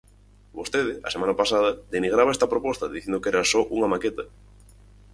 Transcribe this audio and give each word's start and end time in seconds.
Vostede, 0.59 0.93
a 1.07 1.09
semana 1.15 1.35
pasada, 1.41 1.69
denigraba 1.93 2.33
esta 2.35 2.51
proposta 2.53 2.91
dicindo 2.95 3.21
que 3.21 3.31
era 3.33 3.49
só 3.51 3.61
unha 3.75 3.91
maqueta. 3.93 4.23